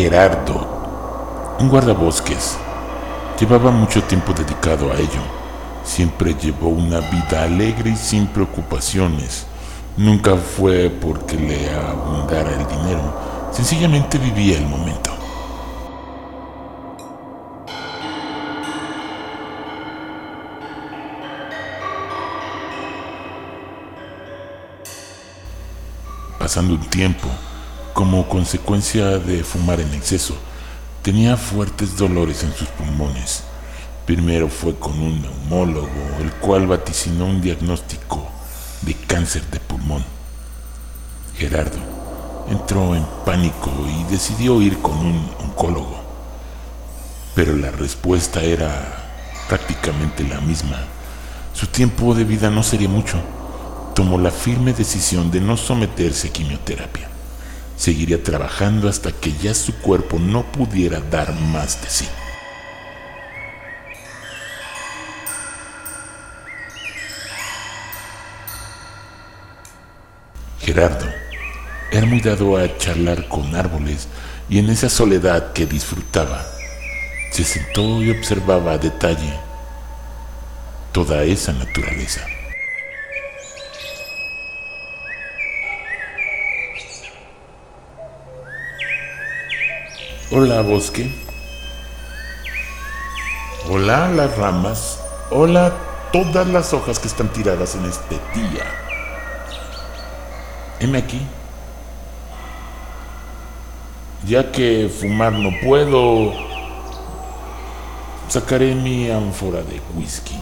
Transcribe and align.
Gerardo, 0.00 1.56
un 1.58 1.68
guardabosques. 1.68 2.56
Llevaba 3.38 3.70
mucho 3.70 4.02
tiempo 4.02 4.32
dedicado 4.32 4.90
a 4.90 4.94
ello. 4.94 5.20
Siempre 5.84 6.32
llevó 6.32 6.68
una 6.68 7.00
vida 7.00 7.42
alegre 7.42 7.90
y 7.90 7.96
sin 7.96 8.26
preocupaciones. 8.26 9.46
Nunca 9.98 10.36
fue 10.36 10.88
porque 10.88 11.36
le 11.36 11.70
abundara 11.74 12.50
el 12.50 12.66
dinero, 12.66 13.14
sencillamente 13.52 14.16
vivía 14.16 14.56
el 14.56 14.66
momento. 14.66 15.10
Pasando 26.38 26.72
un 26.72 26.88
tiempo, 26.88 27.28
como 27.92 28.28
consecuencia 28.28 29.18
de 29.18 29.44
fumar 29.44 29.80
en 29.80 29.92
exceso, 29.94 30.36
tenía 31.02 31.36
fuertes 31.36 31.96
dolores 31.96 32.42
en 32.42 32.52
sus 32.54 32.68
pulmones. 32.68 33.42
Primero 34.06 34.48
fue 34.48 34.74
con 34.76 34.98
un 35.00 35.22
neumólogo, 35.22 35.88
el 36.20 36.32
cual 36.32 36.66
vaticinó 36.66 37.26
un 37.26 37.40
diagnóstico 37.40 38.28
de 38.82 38.94
cáncer 38.94 39.42
de 39.50 39.60
pulmón. 39.60 40.04
Gerardo 41.36 41.78
entró 42.50 42.94
en 42.94 43.04
pánico 43.24 43.70
y 43.86 44.10
decidió 44.10 44.60
ir 44.60 44.78
con 44.78 44.98
un 44.98 45.30
oncólogo. 45.40 46.00
Pero 47.34 47.56
la 47.56 47.70
respuesta 47.70 48.42
era 48.42 49.10
prácticamente 49.48 50.24
la 50.24 50.40
misma. 50.40 50.78
Su 51.54 51.66
tiempo 51.68 52.14
de 52.14 52.24
vida 52.24 52.50
no 52.50 52.62
sería 52.62 52.88
mucho. 52.88 53.18
Tomó 53.94 54.18
la 54.18 54.30
firme 54.30 54.72
decisión 54.72 55.30
de 55.30 55.40
no 55.40 55.56
someterse 55.56 56.28
a 56.28 56.32
quimioterapia. 56.32 57.08
Seguiría 57.80 58.22
trabajando 58.22 58.90
hasta 58.90 59.10
que 59.10 59.32
ya 59.32 59.54
su 59.54 59.74
cuerpo 59.76 60.18
no 60.18 60.42
pudiera 60.52 61.00
dar 61.00 61.32
más 61.32 61.80
de 61.80 61.88
sí. 61.88 62.06
Gerardo 70.58 71.06
era 71.90 72.04
muy 72.04 72.20
dado 72.20 72.58
a 72.58 72.76
charlar 72.76 73.26
con 73.28 73.54
árboles 73.54 74.08
y 74.50 74.58
en 74.58 74.68
esa 74.68 74.90
soledad 74.90 75.54
que 75.54 75.64
disfrutaba, 75.64 76.44
se 77.32 77.44
sentó 77.44 78.02
y 78.02 78.10
observaba 78.10 78.72
a 78.72 78.78
detalle 78.78 79.32
toda 80.92 81.22
esa 81.22 81.54
naturaleza. 81.54 82.26
Hola 90.32 90.62
bosque. 90.62 91.10
Hola 93.68 94.08
las 94.10 94.38
ramas. 94.38 95.00
Hola 95.32 95.72
todas 96.12 96.46
las 96.46 96.72
hojas 96.72 97.00
que 97.00 97.08
están 97.08 97.32
tiradas 97.32 97.74
en 97.74 97.84
este 97.86 98.14
día. 98.32 98.64
Heme 100.78 100.98
aquí. 100.98 101.20
Ya 104.24 104.52
que 104.52 104.88
fumar 104.88 105.32
no 105.32 105.50
puedo, 105.64 106.32
sacaré 108.28 108.76
mi 108.76 109.10
ánfora 109.10 109.62
de 109.62 109.80
whisky 109.96 110.40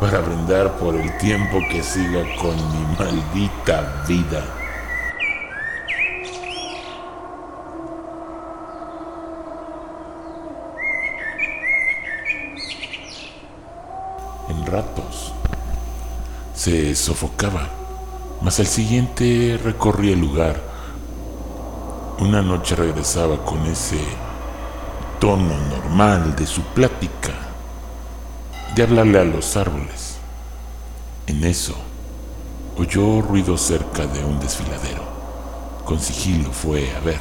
para 0.00 0.20
brindar 0.20 0.78
por 0.78 0.94
el 0.94 1.18
tiempo 1.18 1.58
que 1.70 1.82
siga 1.82 2.24
con 2.40 2.56
mi 2.56 2.96
maldita 2.96 4.04
vida. 4.08 4.61
Ratos 14.72 15.32
se 16.54 16.94
sofocaba 16.94 17.68
mas 18.42 18.58
al 18.58 18.66
siguiente 18.66 19.58
recorrí 19.62 20.12
el 20.12 20.20
lugar. 20.20 20.60
Una 22.18 22.42
noche 22.42 22.74
regresaba 22.74 23.44
con 23.44 23.64
ese 23.66 24.00
tono 25.20 25.56
normal 25.70 26.34
de 26.34 26.46
su 26.46 26.62
plática, 26.62 27.32
de 28.74 28.82
hablarle 28.82 29.20
a 29.20 29.24
los 29.24 29.56
árboles. 29.56 30.16
En 31.28 31.44
eso, 31.44 31.76
oyó 32.76 33.22
ruido 33.22 33.56
cerca 33.56 34.06
de 34.06 34.24
un 34.24 34.40
desfiladero. 34.40 35.04
Con 35.84 36.00
sigilo 36.00 36.50
fue 36.50 36.90
a 36.96 37.00
ver. 37.00 37.20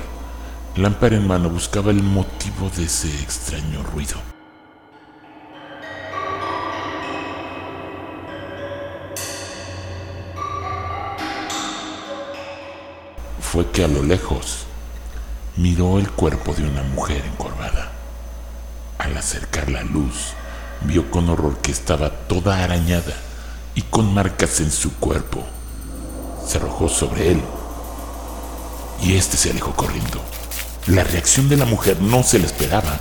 Lámpara 0.76 1.18
en 1.18 1.28
mano 1.28 1.50
buscaba 1.50 1.92
el 1.92 2.02
motivo 2.02 2.70
de 2.76 2.86
ese 2.86 3.10
extraño 3.22 3.84
ruido. 3.94 4.31
Que 13.70 13.84
a 13.84 13.88
lo 13.88 14.02
lejos 14.02 14.66
miró 15.58 16.00
el 16.00 16.10
cuerpo 16.10 16.54
de 16.54 16.64
una 16.64 16.82
mujer 16.82 17.24
encorvada. 17.26 17.92
Al 18.98 19.16
acercar 19.18 19.70
la 19.70 19.84
luz, 19.84 20.34
vio 20.82 21.12
con 21.12 21.30
horror 21.30 21.58
que 21.60 21.72
estaba 21.72 22.10
toda 22.10 22.64
arañada 22.64 23.14
y 23.76 23.84
con 23.84 24.14
marcas 24.14 24.62
en 24.62 24.72
su 24.72 24.96
cuerpo. 24.96 25.44
Se 26.48 26.58
arrojó 26.58 26.90
sobre 26.90 27.32
él 27.32 27.42
y 29.04 29.16
éste 29.16 29.38
se 29.38 29.52
alejó 29.52 29.74
corriendo. 29.74 30.22
La 30.88 31.04
reacción 31.04 31.48
de 31.50 31.58
la 31.58 31.66
mujer 31.66 32.02
no 32.02 32.24
se 32.24 32.40
le 32.40 32.46
esperaba, 32.46 33.00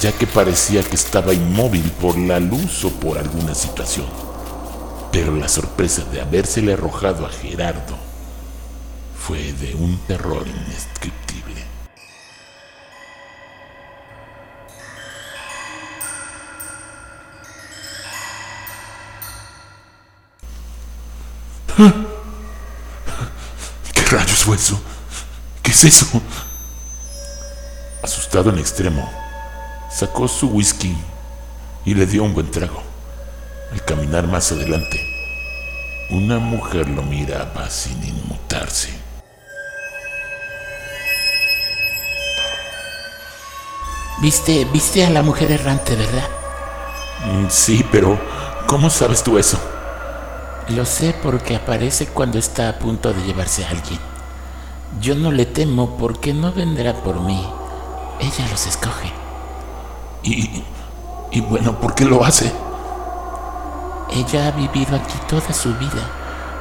ya 0.00 0.12
que 0.12 0.26
parecía 0.26 0.82
que 0.82 0.96
estaba 0.96 1.32
inmóvil 1.32 1.90
por 2.00 2.18
la 2.18 2.40
luz 2.40 2.84
o 2.84 2.90
por 2.90 3.16
alguna 3.16 3.54
situación. 3.54 4.06
Pero 5.12 5.34
la 5.34 5.48
sorpresa 5.48 6.04
de 6.04 6.20
habérsele 6.20 6.74
arrojado 6.74 7.24
a 7.24 7.30
Gerardo 7.30 8.03
fue 9.26 9.54
de 9.54 9.74
un 9.74 9.96
terror 10.06 10.46
indescriptible. 10.46 11.64
¿Qué 23.94 24.02
rayos 24.10 24.44
fue 24.44 24.56
eso? 24.56 24.78
¿Qué 25.62 25.70
es 25.70 25.84
eso? 25.84 26.20
Asustado 28.02 28.50
en 28.50 28.58
extremo, 28.58 29.10
sacó 29.90 30.28
su 30.28 30.48
whisky 30.48 30.94
y 31.86 31.94
le 31.94 32.04
dio 32.04 32.24
un 32.24 32.34
buen 32.34 32.50
trago. 32.50 32.82
Al 33.72 33.82
caminar 33.86 34.26
más 34.26 34.52
adelante, 34.52 35.00
una 36.10 36.38
mujer 36.38 36.90
lo 36.90 37.02
miraba 37.02 37.70
sin 37.70 38.04
inmutarse. 38.04 39.03
Viste, 44.20 44.64
viste 44.72 45.04
a 45.04 45.10
la 45.10 45.22
mujer 45.22 45.50
errante, 45.50 45.96
¿verdad? 45.96 46.28
Mm, 47.26 47.46
sí, 47.48 47.84
pero 47.90 48.18
¿cómo 48.66 48.88
sabes 48.88 49.22
tú 49.22 49.38
eso? 49.38 49.58
Lo 50.68 50.84
sé 50.84 51.14
porque 51.22 51.56
aparece 51.56 52.06
cuando 52.06 52.38
está 52.38 52.68
a 52.68 52.78
punto 52.78 53.12
de 53.12 53.22
llevarse 53.22 53.64
a 53.64 53.70
alguien. 53.70 54.00
Yo 55.00 55.14
no 55.14 55.32
le 55.32 55.46
temo 55.46 55.96
porque 55.98 56.32
no 56.32 56.52
vendrá 56.52 56.94
por 56.94 57.20
mí. 57.20 57.44
Ella 58.20 58.48
los 58.50 58.66
escoge. 58.66 59.12
Y, 60.22 60.62
y 61.32 61.40
bueno, 61.40 61.78
¿por 61.80 61.94
qué 61.94 62.04
lo 62.04 62.24
hace? 62.24 62.52
Ella 64.10 64.46
ha 64.46 64.50
vivido 64.52 64.96
aquí 64.96 65.18
toda 65.28 65.52
su 65.52 65.74
vida, 65.74 66.08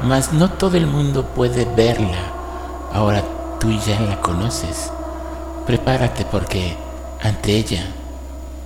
mas 0.01 0.33
no 0.33 0.49
todo 0.49 0.75
el 0.75 0.87
mundo 0.87 1.23
puede 1.27 1.65
verla. 1.65 2.33
Ahora 2.91 3.23
tú 3.59 3.71
ya 3.71 3.99
la 4.01 4.19
conoces. 4.19 4.91
Prepárate 5.67 6.25
porque 6.25 6.75
ante 7.23 7.55
ella 7.55 7.85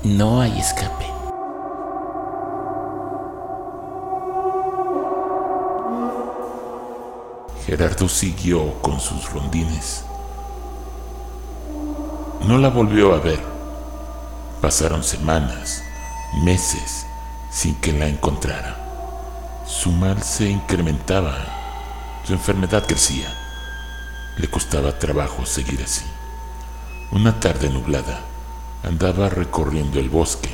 no 0.03 0.41
hay 0.41 0.59
escape. 0.59 1.05
Gerardo 7.65 8.09
siguió 8.09 8.81
con 8.81 8.99
sus 8.99 9.31
rondines. 9.31 10.05
No 12.47 12.57
la 12.57 12.69
volvió 12.69 13.13
a 13.13 13.19
ver. 13.19 13.39
Pasaron 14.59 15.03
semanas, 15.03 15.83
meses, 16.43 17.05
sin 17.51 17.75
que 17.75 17.93
la 17.93 18.07
encontrara. 18.07 18.75
Su 19.67 19.91
mal 19.91 20.23
se 20.23 20.49
incrementaba, 20.49 21.35
su 22.23 22.33
enfermedad 22.33 22.87
crecía. 22.87 23.31
Le 24.37 24.49
costaba 24.49 24.97
trabajo 24.97 25.45
seguir 25.45 25.83
así. 25.83 26.05
Una 27.11 27.39
tarde 27.39 27.69
nublada, 27.69 28.21
Andaba 28.87 29.27
recorriendo 29.27 29.99
el 29.99 30.07
bosque. 30.07 30.49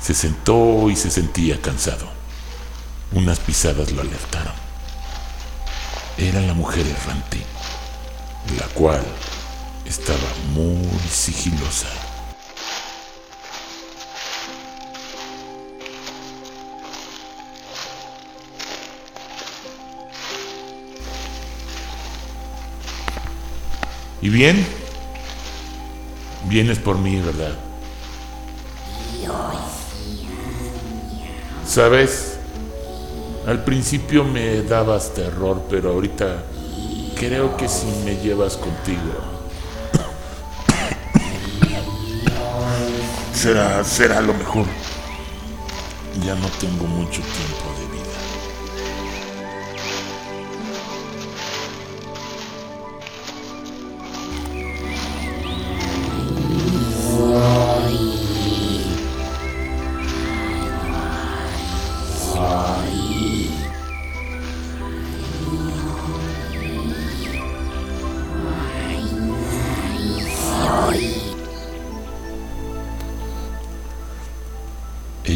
Se 0.00 0.14
sentó 0.14 0.88
y 0.88 0.94
se 0.94 1.10
sentía 1.10 1.60
cansado. 1.60 2.06
Unas 3.10 3.40
pisadas 3.40 3.90
lo 3.90 4.02
alertaron. 4.02 4.52
Era 6.16 6.42
la 6.42 6.54
mujer 6.54 6.86
errante, 6.86 7.38
la 8.56 8.66
cual 8.68 9.02
estaba 9.84 10.16
muy 10.54 10.86
sigilosa. 11.10 11.88
¿Y 24.22 24.28
bien? 24.28 24.79
Vienes 26.50 26.80
por 26.80 26.98
mí, 26.98 27.20
¿verdad? 27.20 27.56
¿Sabes? 31.64 32.38
Al 33.46 33.62
principio 33.62 34.24
me 34.24 34.62
dabas 34.62 35.14
terror, 35.14 35.62
pero 35.70 35.92
ahorita 35.92 36.42
creo 37.14 37.56
que 37.56 37.68
si 37.68 37.86
me 38.04 38.16
llevas 38.16 38.56
contigo. 38.56 38.98
será, 43.32 43.84
será 43.84 44.20
lo 44.20 44.34
mejor. 44.34 44.66
Ya 46.26 46.34
no 46.34 46.48
tengo 46.58 46.84
mucho 46.84 47.22
tiempo 47.22 47.72
de 47.78 47.89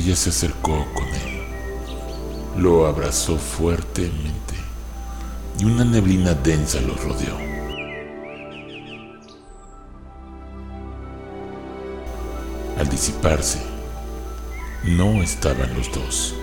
Ella 0.05 0.17
se 0.17 0.29
acercó 0.29 0.87
con 0.93 1.07
él, 1.07 1.43
lo 2.59 2.87
abrazó 2.87 3.39
fuertemente 3.39 4.55
y 5.59 5.65
una 5.65 5.83
neblina 5.83 6.35
densa 6.35 6.79
los 6.83 7.03
rodeó. 7.03 7.35
Al 12.79 12.87
disiparse, 12.91 13.63
no 14.83 15.23
estaban 15.23 15.73
los 15.73 15.91
dos. 15.91 16.35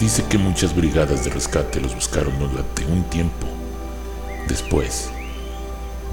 Dice 0.00 0.24
que 0.24 0.38
muchas 0.38 0.74
brigadas 0.74 1.24
de 1.24 1.30
rescate 1.30 1.78
los 1.78 1.94
buscaron 1.94 2.38
durante 2.38 2.86
un 2.86 3.04
tiempo. 3.04 3.46
Después, 4.48 5.10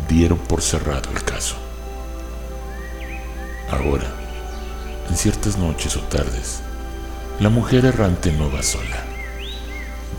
dieron 0.09 0.37
por 0.37 0.61
cerrado 0.61 1.09
el 1.11 1.23
caso. 1.23 1.55
Ahora, 3.71 4.13
en 5.09 5.15
ciertas 5.15 5.57
noches 5.57 5.95
o 5.95 6.01
tardes, 6.01 6.59
la 7.39 7.49
mujer 7.49 7.85
errante 7.85 8.33
no 8.33 8.51
va 8.51 8.61
sola. 8.61 9.05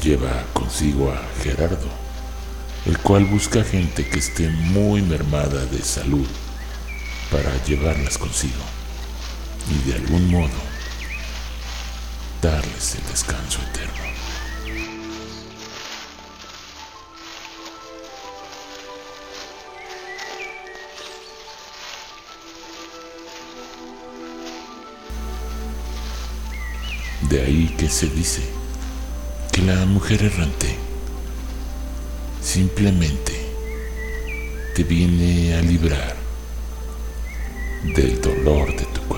Lleva 0.02 0.44
consigo 0.54 1.12
a 1.12 1.20
Gerardo, 1.42 1.88
el 2.86 2.96
cual 2.98 3.26
busca 3.26 3.62
gente 3.64 4.08
que 4.08 4.18
esté 4.18 4.48
muy 4.48 5.02
mermada 5.02 5.66
de 5.66 5.82
salud 5.82 6.26
para 7.30 7.62
llevarlas 7.64 8.16
consigo 8.16 8.64
y 9.70 9.90
de 9.90 9.96
algún 9.96 10.30
modo 10.30 10.67
darles 12.40 12.94
el 12.94 13.06
descanso 13.06 13.60
eterno. 13.62 14.04
De 27.28 27.42
ahí 27.42 27.74
que 27.76 27.88
se 27.88 28.06
dice 28.08 28.42
que 29.52 29.62
la 29.62 29.84
mujer 29.86 30.22
errante 30.22 30.76
simplemente 32.40 33.32
te 34.74 34.84
viene 34.84 35.54
a 35.54 35.60
librar 35.60 36.16
del 37.96 38.20
dolor 38.20 38.74
de 38.76 38.84
tu 38.86 39.00
cuerpo. 39.02 39.17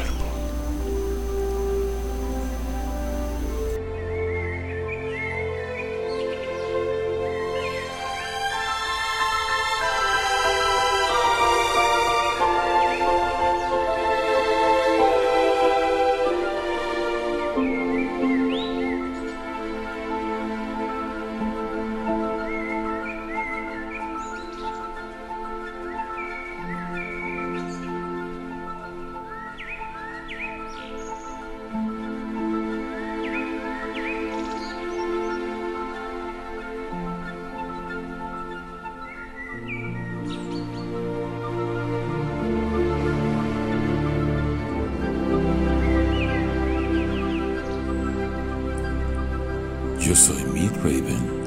Raven 50.83 51.41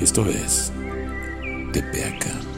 esto 0.00 0.26
es 0.26 0.72
De 1.72 1.82
Peaca 1.82 2.28
de 2.28 2.34
Noche. 2.34 2.55